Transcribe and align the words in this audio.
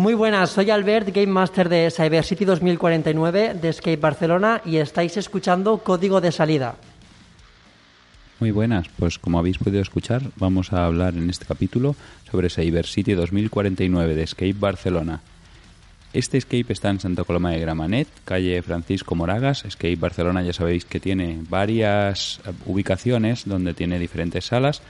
Muy 0.00 0.14
buenas, 0.14 0.52
soy 0.52 0.70
Albert, 0.70 1.14
Game 1.14 1.26
Master 1.26 1.68
de 1.68 1.90
Cyber 1.90 2.24
City 2.24 2.46
2049 2.46 3.52
de 3.60 3.68
Escape 3.68 3.98
Barcelona 3.98 4.62
y 4.64 4.78
estáis 4.78 5.18
escuchando 5.18 5.76
Código 5.76 6.22
de 6.22 6.32
Salida. 6.32 6.76
Muy 8.38 8.50
buenas, 8.50 8.86
pues 8.98 9.18
como 9.18 9.38
habéis 9.38 9.58
podido 9.58 9.82
escuchar, 9.82 10.22
vamos 10.36 10.72
a 10.72 10.86
hablar 10.86 11.12
en 11.18 11.28
este 11.28 11.44
capítulo 11.44 11.96
sobre 12.30 12.48
Cyber 12.48 12.86
City 12.86 13.12
2049 13.12 14.14
de 14.14 14.22
Escape 14.22 14.54
Barcelona. 14.58 15.20
Este 16.14 16.38
Escape 16.38 16.72
está 16.72 16.88
en 16.88 17.00
Santa 17.00 17.24
Coloma 17.24 17.50
de 17.50 17.60
Gramanet, 17.60 18.08
calle 18.24 18.62
Francisco 18.62 19.14
Moragas. 19.14 19.66
Escape 19.66 19.96
Barcelona 19.96 20.42
ya 20.42 20.54
sabéis 20.54 20.86
que 20.86 20.98
tiene 20.98 21.42
varias 21.46 22.40
ubicaciones 22.64 23.46
donde 23.46 23.74
tiene 23.74 23.98
diferentes 23.98 24.46
salas. 24.46 24.80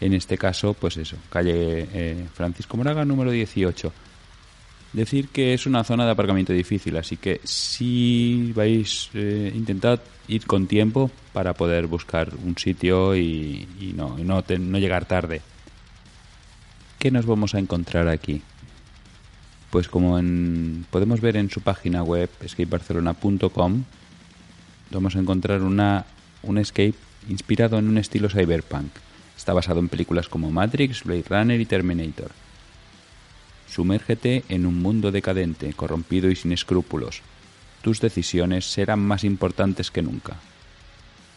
En 0.00 0.12
este 0.12 0.38
caso, 0.38 0.74
pues 0.74 0.96
eso, 0.96 1.16
calle 1.28 1.88
eh, 1.92 2.24
Francisco 2.32 2.76
Moragas 2.76 3.04
número 3.04 3.32
18. 3.32 3.92
Decir 4.94 5.26
que 5.30 5.54
es 5.54 5.66
una 5.66 5.82
zona 5.82 6.04
de 6.04 6.12
aparcamiento 6.12 6.52
difícil, 6.52 6.96
así 6.96 7.16
que 7.16 7.40
si 7.42 8.52
vais, 8.54 9.10
eh, 9.14 9.50
intentad 9.52 9.98
ir 10.28 10.46
con 10.46 10.68
tiempo 10.68 11.10
para 11.32 11.52
poder 11.52 11.88
buscar 11.88 12.32
un 12.44 12.56
sitio 12.56 13.16
y, 13.16 13.66
no, 13.96 14.16
no, 14.18 14.44
no 14.46 14.78
llegar 14.78 15.04
tarde. 15.04 15.42
¿Qué 17.00 17.10
nos 17.10 17.26
vamos 17.26 17.56
a 17.56 17.58
encontrar 17.58 18.06
aquí? 18.06 18.42
Pues 19.70 19.88
como 19.88 20.16
en, 20.16 20.86
podemos 20.92 21.20
ver 21.20 21.38
en 21.38 21.50
su 21.50 21.60
página 21.60 22.04
web, 22.04 22.30
escapebarcelona.com, 22.40 23.82
vamos 24.92 25.16
a 25.16 25.18
encontrar 25.18 25.62
una, 25.62 26.06
un 26.44 26.56
escape 26.56 26.94
inspirado 27.28 27.80
en 27.80 27.88
un 27.88 27.98
estilo 27.98 28.28
cyberpunk. 28.28 28.92
Está 29.36 29.52
basado 29.54 29.80
en 29.80 29.88
películas 29.88 30.28
como 30.28 30.52
Matrix, 30.52 31.02
Blade 31.02 31.24
Runner 31.28 31.60
y 31.60 31.66
Terminator 31.66 32.43
Sumérgete 33.74 34.44
en 34.48 34.66
un 34.66 34.80
mundo 34.80 35.10
decadente, 35.10 35.72
corrompido 35.72 36.30
y 36.30 36.36
sin 36.36 36.52
escrúpulos. 36.52 37.22
Tus 37.82 38.00
decisiones 38.00 38.70
serán 38.70 39.00
más 39.00 39.24
importantes 39.24 39.90
que 39.90 40.00
nunca. 40.00 40.36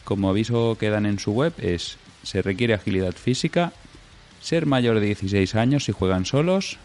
Como 0.03 0.29
aviso 0.29 0.77
que 0.79 0.91
dan 0.91 1.07
en 1.07 1.17
su 1.17 1.31
web 1.31 1.53
es, 1.57 1.97
se 2.21 2.43
requiere 2.43 2.75
agilidad 2.75 3.13
física, 3.13 3.73
ser 4.39 4.67
mayor 4.67 4.99
de 4.99 5.07
16 5.07 5.55
años 5.55 5.85
si 5.85 5.91
juegan 5.93 6.25
solos, 6.25 6.77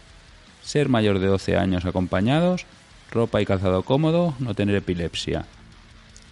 ser 0.63 0.89
mayor 0.89 1.19
de 1.19 1.27
12 1.27 1.55
años 1.55 1.85
acompañados, 1.85 2.65
ropa 3.11 3.39
y 3.39 3.45
calzado 3.45 3.83
cómodo, 3.83 4.33
no 4.39 4.55
tener 4.55 4.75
epilepsia. 4.75 5.45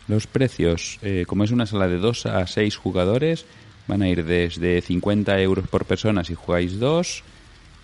Los 0.07 0.25
precios, 0.25 0.97
eh, 1.03 1.25
como 1.27 1.43
es 1.43 1.51
una 1.51 1.67
sala 1.67 1.87
de 1.87 1.97
2 1.97 2.25
a 2.25 2.47
6 2.47 2.75
jugadores, 2.75 3.45
van 3.87 4.01
a 4.01 4.09
ir 4.09 4.25
desde 4.25 4.81
50 4.81 5.39
euros 5.41 5.67
por 5.67 5.85
persona 5.85 6.23
si 6.23 6.33
jugáis 6.33 6.79
2, 6.79 7.23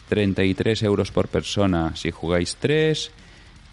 33 0.09 0.83
euros 0.83 1.11
por 1.11 1.27
persona 1.27 1.95
si 1.95 2.11
jugáis 2.11 2.58
3 2.59 3.11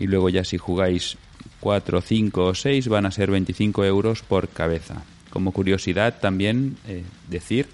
y 0.01 0.07
luego 0.07 0.29
ya 0.29 0.45
si 0.45 0.59
jugáis 0.59 1.17
4, 1.61 2.01
5 2.01 2.45
o 2.45 2.55
6 2.55 2.89
van 2.89 3.07
a 3.07 3.11
ser 3.11 3.31
25 3.31 3.85
euros 3.85 4.23
por 4.23 4.49
cabeza. 4.49 5.03
Como 5.31 5.53
curiosidad 5.53 6.21
también 6.21 6.77
eh, 6.87 7.05
decir 7.29 7.69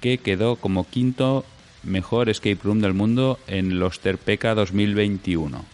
que 0.00 0.18
quedó 0.18 0.56
como 0.56 0.88
quinto 0.88 1.44
mejor 1.82 2.28
escape 2.28 2.58
room 2.62 2.80
del 2.80 2.94
mundo 2.94 3.38
en 3.46 3.78
los 3.78 4.00
Terpeca 4.00 4.54
2021. 4.54 5.64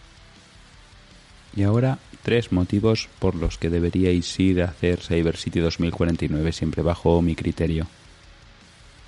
Y 1.55 1.63
ahora 1.63 1.99
tres 2.23 2.51
motivos 2.51 3.09
por 3.19 3.35
los 3.35 3.57
que 3.57 3.69
deberíais 3.69 4.39
ir 4.39 4.61
a 4.61 4.65
hacer 4.65 4.99
Cyber 4.99 5.37
City 5.37 5.59
2049 5.59 6.51
siempre 6.51 6.83
bajo 6.83 7.21
mi 7.21 7.35
criterio. 7.35 7.87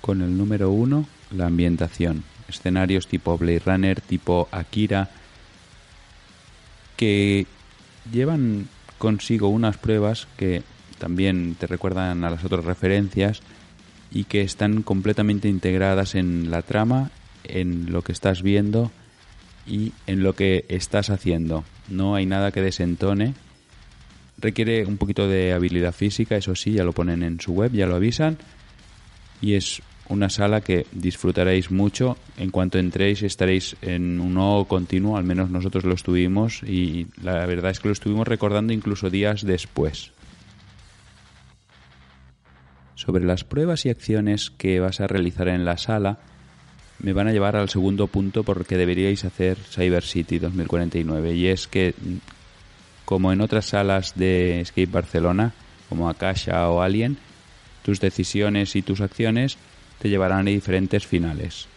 Con 0.00 0.22
el 0.22 0.36
número 0.36 0.70
uno, 0.70 1.06
la 1.30 1.46
ambientación 1.46 2.24
escenarios 2.50 3.06
tipo 3.06 3.36
Blade 3.36 3.62
Runner, 3.64 4.00
tipo 4.00 4.48
Akira, 4.50 5.10
que 6.96 7.46
llevan 8.12 8.68
consigo 8.98 9.48
unas 9.48 9.78
pruebas 9.78 10.28
que 10.36 10.62
también 10.98 11.56
te 11.58 11.66
recuerdan 11.66 12.24
a 12.24 12.30
las 12.30 12.44
otras 12.44 12.64
referencias 12.64 13.40
y 14.10 14.24
que 14.24 14.42
están 14.42 14.82
completamente 14.82 15.48
integradas 15.48 16.14
en 16.14 16.50
la 16.50 16.62
trama, 16.62 17.10
en 17.44 17.90
lo 17.90 18.02
que 18.02 18.12
estás 18.12 18.42
viendo 18.42 18.90
y 19.66 19.92
en 20.06 20.22
lo 20.22 20.34
que 20.34 20.66
estás 20.68 21.10
haciendo. 21.10 21.64
No 21.88 22.14
hay 22.14 22.26
nada 22.26 22.52
que 22.52 22.60
desentone. 22.60 23.34
Requiere 24.38 24.84
un 24.84 24.96
poquito 24.96 25.28
de 25.28 25.52
habilidad 25.52 25.92
física, 25.92 26.36
eso 26.36 26.54
sí, 26.54 26.72
ya 26.72 26.84
lo 26.84 26.92
ponen 26.92 27.22
en 27.22 27.40
su 27.40 27.52
web, 27.52 27.72
ya 27.72 27.86
lo 27.86 27.96
avisan. 27.96 28.38
Y 29.40 29.54
es 29.54 29.82
una 30.10 30.28
sala 30.28 30.60
que 30.60 30.86
disfrutaréis 30.92 31.70
mucho. 31.70 32.16
En 32.36 32.50
cuanto 32.50 32.78
entréis 32.78 33.22
estaréis 33.22 33.76
en 33.80 34.20
un 34.20 34.64
continuo, 34.64 35.16
al 35.16 35.24
menos 35.24 35.50
nosotros 35.50 35.84
lo 35.84 35.94
estuvimos 35.94 36.62
y 36.64 37.06
la 37.22 37.46
verdad 37.46 37.70
es 37.70 37.80
que 37.80 37.88
lo 37.88 37.92
estuvimos 37.92 38.26
recordando 38.26 38.72
incluso 38.72 39.08
días 39.08 39.46
después. 39.46 40.10
Sobre 42.96 43.24
las 43.24 43.44
pruebas 43.44 43.86
y 43.86 43.90
acciones 43.90 44.50
que 44.50 44.80
vas 44.80 45.00
a 45.00 45.06
realizar 45.06 45.48
en 45.48 45.64
la 45.64 45.78
sala, 45.78 46.18
me 46.98 47.12
van 47.12 47.28
a 47.28 47.32
llevar 47.32 47.56
al 47.56 47.70
segundo 47.70 48.08
punto 48.08 48.42
porque 48.42 48.76
deberíais 48.76 49.24
hacer 49.24 49.56
Cyber 49.56 50.02
City 50.02 50.38
2049 50.38 51.34
y 51.34 51.46
es 51.46 51.66
que 51.66 51.94
como 53.04 53.32
en 53.32 53.40
otras 53.40 53.66
salas 53.66 54.14
de 54.16 54.60
Escape 54.60 54.86
Barcelona, 54.86 55.54
como 55.88 56.10
Akasha 56.10 56.68
o 56.68 56.82
Alien, 56.82 57.16
tus 57.82 58.00
decisiones 58.00 58.76
y 58.76 58.82
tus 58.82 59.00
acciones 59.00 59.56
te 60.00 60.08
llevarán 60.08 60.48
a 60.48 60.50
diferentes 60.50 61.06
finales. 61.06 61.68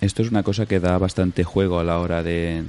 Esto 0.00 0.22
es 0.22 0.30
una 0.30 0.42
cosa 0.42 0.66
que 0.66 0.80
da 0.80 0.98
bastante 0.98 1.44
juego 1.44 1.78
a 1.78 1.84
la 1.84 1.98
hora 1.98 2.22
de, 2.22 2.64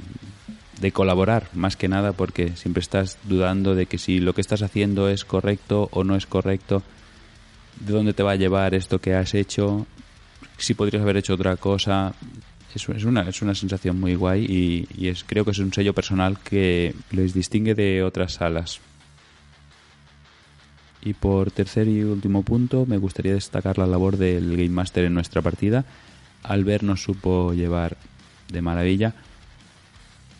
de 0.79 0.91
colaborar, 0.91 1.49
más 1.53 1.75
que 1.75 1.87
nada 1.87 2.13
porque 2.13 2.55
siempre 2.55 2.81
estás 2.81 3.17
dudando 3.23 3.75
de 3.75 3.87
que 3.87 3.97
si 3.97 4.19
lo 4.19 4.33
que 4.33 4.41
estás 4.41 4.61
haciendo 4.61 5.09
es 5.09 5.25
correcto 5.25 5.89
o 5.91 6.03
no 6.03 6.15
es 6.15 6.25
correcto, 6.25 6.83
de 7.79 7.93
dónde 7.93 8.13
te 8.13 8.23
va 8.23 8.31
a 8.31 8.35
llevar 8.35 8.73
esto 8.73 8.99
que 8.99 9.15
has 9.15 9.33
hecho, 9.33 9.85
si 10.57 10.73
podrías 10.73 11.01
haber 11.01 11.17
hecho 11.17 11.33
otra 11.33 11.55
cosa. 11.57 12.13
Es, 12.75 13.03
una, 13.03 13.23
es 13.23 13.41
una 13.41 13.55
sensación 13.55 13.99
muy 13.99 14.13
guay 14.13 14.45
y, 14.45 14.87
y 14.95 15.07
es, 15.07 15.23
creo 15.23 15.43
que 15.43 15.51
es 15.51 15.57
un 15.57 15.73
sello 15.73 15.93
personal 15.93 16.37
que 16.37 16.93
les 17.09 17.33
distingue 17.33 17.73
de 17.73 18.03
otras 18.03 18.33
salas. 18.33 18.79
Y 21.01 21.13
por 21.13 21.51
tercer 21.51 21.87
y 21.87 22.03
último 22.03 22.43
punto, 22.43 22.85
me 22.85 22.97
gustaría 22.97 23.33
destacar 23.33 23.77
la 23.77 23.87
labor 23.87 24.17
del 24.17 24.51
Game 24.51 24.69
Master 24.69 25.05
en 25.05 25.13
nuestra 25.13 25.41
partida. 25.41 25.85
Albert 26.43 26.83
nos 26.83 27.03
supo 27.03 27.53
llevar 27.53 27.97
de 28.51 28.61
maravilla. 28.61 29.13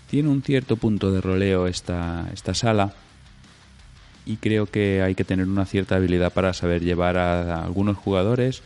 Tiene 0.09 0.30
un 0.30 0.42
cierto 0.42 0.75
punto 0.75 1.12
de 1.12 1.22
roleo 1.22 1.68
esta, 1.68 2.30
esta 2.34 2.53
sala 2.53 2.94
y 4.25 4.38
creo 4.38 4.66
que 4.66 5.02
hay 5.02 5.16
que 5.16 5.24
tener 5.24 5.47
una 5.47 5.66
cierta 5.66 5.96
habilidad 5.96 6.34
para 6.34 6.53
saber 6.53 6.84
llevar 6.84 7.18
a, 7.18 7.64
algunos 7.64 7.97
jugadores, 7.97 8.62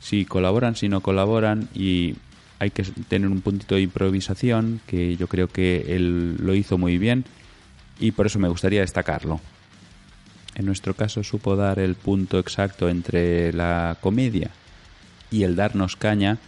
si 0.00 0.24
colaboran, 0.24 0.76
si 0.76 0.88
no 0.88 1.00
colaboran 1.00 1.68
y 1.74 2.16
hay 2.58 2.70
que 2.70 2.82
tener 2.82 3.28
un 3.28 3.40
puntito 3.40 3.74
de 3.74 3.82
improvisación 3.82 4.80
que 4.86 5.16
yo 5.16 5.28
creo 5.28 5.48
que 5.48 5.96
él 5.96 6.36
lo 6.36 6.54
hizo 6.54 6.78
muy 6.78 6.98
bien 6.98 7.24
y 7.98 8.12
por 8.12 8.26
eso 8.26 8.38
me 8.38 8.48
gustaría 8.48 8.80
destacarlo 8.80 9.40
en 10.54 10.66
nuestro 10.66 10.94
caso 10.94 11.22
supo 11.22 11.56
dar 11.56 11.78
el 11.78 11.94
punto 11.94 12.38
exacto 12.38 12.88
entre 12.88 13.52
la 13.52 13.96
comedia 14.00 14.50
y 15.30 15.44
el 15.44 15.56
darnos 15.56 15.96
caña 15.96 16.38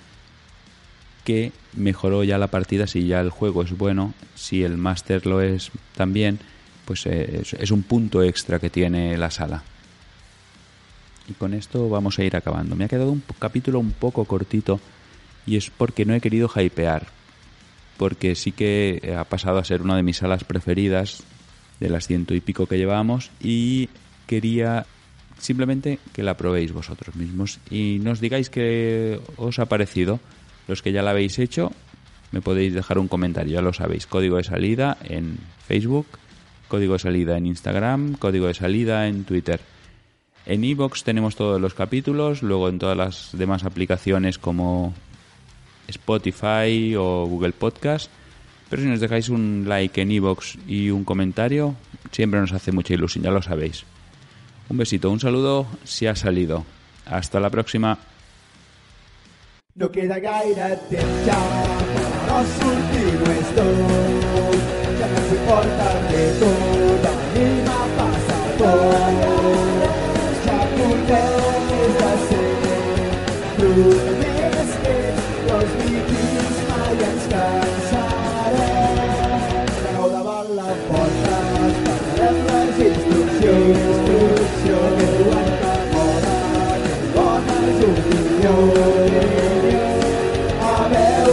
que 1.25 1.53
mejoró 1.75 2.25
ya 2.25 2.39
la 2.39 2.49
partida 2.49 2.87
si 2.87 3.07
ya 3.07 3.21
el 3.21 3.31
juego 3.31 3.63
es 3.63 3.77
bueno, 3.77 4.13
si 4.35 4.65
el 4.65 4.77
máster 4.77 5.27
lo 5.27 5.41
es 5.41 5.71
también, 5.97 6.41
pues 6.85 7.07
eh, 7.07 7.43
es, 7.59 7.71
un 7.71 7.83
punto 7.83 8.23
extra 8.23 8.59
que 8.59 8.71
tiene 8.71 9.17
la 9.17 9.31
sala. 9.31 9.63
Y 11.29 11.35
con 11.35 11.55
esto 11.55 11.89
vamos 11.89 12.19
a 12.19 12.25
ir 12.25 12.37
acabando. 12.37 12.75
Me 12.75 12.85
ha 12.85 12.89
quedado 12.89 13.13
un 13.13 13.23
capítulo 13.39 13.79
un 13.79 13.93
poco 13.93 14.25
cortito 14.25 14.81
y 15.47 15.57
es 15.57 15.71
porque 15.71 16.05
no 16.05 16.15
he 16.15 16.21
querido 16.21 16.51
hypear, 16.55 17.07
porque 17.97 18.35
sí 18.35 18.51
que 18.51 19.15
ha 19.17 19.25
pasado 19.25 19.59
a 19.59 19.65
ser 19.65 19.83
una 19.83 19.97
de 19.97 20.03
mis 20.03 20.17
salas 20.17 20.43
preferidas 20.43 21.23
de 21.83 21.91
las 21.91 22.07
ciento 22.07 22.35
y 22.35 22.41
pico 22.41 22.67
que 22.67 22.79
llevamos 22.79 23.31
y 23.41 23.89
quería 24.27 24.87
simplemente 25.39 25.99
que 26.13 26.23
la 26.23 26.37
probéis 26.37 26.73
vosotros 26.73 27.17
mismos 27.17 27.59
y 27.71 27.99
nos 28.01 28.21
digáis 28.21 28.51
qué 28.51 29.21
os 29.37 29.59
ha 29.59 29.67
parecido, 29.67 30.21
los 30.69 30.81
que 30.81 30.93
ya 30.93 31.03
la 31.03 31.11
habéis 31.11 31.41
hecho, 31.41 31.73
me 32.31 32.41
podéis 32.41 32.73
dejar 32.73 32.99
un 32.99 33.09
comentario, 33.09 33.55
ya 33.55 33.63
lo 33.63 33.73
sabéis. 33.73 34.07
Código 34.07 34.37
de 34.37 34.45
salida 34.45 34.97
en 35.03 35.39
Facebook, 35.67 36.07
código 36.69 36.93
de 36.93 37.01
salida 37.01 37.37
en 37.37 37.47
Instagram, 37.47 38.15
código 38.15 38.47
de 38.47 38.55
salida 38.55 39.09
en 39.09 39.25
Twitter. 39.25 39.61
En 40.47 40.63
iVoox 40.63 41.03
tenemos 41.03 41.35
todos 41.35 41.61
los 41.61 41.75
capítulos, 41.75 42.43
luego 42.43 42.69
en 42.69 42.79
todas 42.79 42.97
las 42.97 43.31
demás 43.33 43.65
aplicaciones 43.65 44.39
como 44.39 44.95
Spotify 45.89 46.95
o 46.97 47.27
Google 47.27 47.53
Podcast. 47.53 48.09
Pero 48.73 48.85
si 48.85 48.89
nos 48.89 49.01
dejáis 49.01 49.29
un 49.29 49.67
like 49.69 50.01
en 50.01 50.11
iVoox 50.11 50.57
y 50.67 50.89
un 50.89 51.05
comentario, 51.05 51.75
siempre 52.11 52.41
nos 52.41 52.53
hace 52.53 52.73
mucha 52.73 52.95
ilusión, 52.95 53.23
ya 53.23 53.31
lo 53.31 53.43
sabéis. 53.43 53.85
Un 54.71 54.79
besito, 54.79 55.11
un 55.11 55.21
saludo 55.21 55.67
si 55.85 56.07
ha 56.07 56.17
salido. 56.17 56.65
Hasta 57.05 57.39
la 57.39 57.51
próxima. 57.51 57.99
Bones 87.73 87.85
opinions. 87.85 89.63
A 90.61 90.89
veure 90.89 91.33